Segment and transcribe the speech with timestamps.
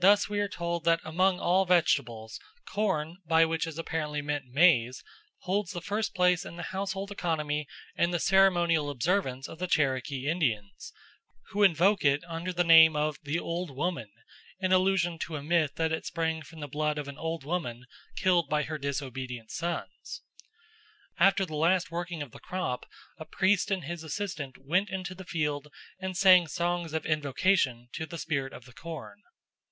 [0.00, 5.02] Thus we are told that among all vegetables corn, by which is apparently meant maize,
[5.40, 7.66] holds the first place in the household economy
[7.96, 10.92] and the ceremonial observance of the Cherokee Indians,
[11.50, 14.08] who invoke it under the name of "the Old Woman"
[14.60, 17.84] in allusion to a myth that it sprang from the blood of an old woman
[18.16, 20.22] killed by her disobedient sons.
[21.18, 22.86] After the last working of the crop
[23.18, 25.66] a priest and his assistant went into the field
[25.98, 29.22] and sang songs of invocation to the spirit of the corn.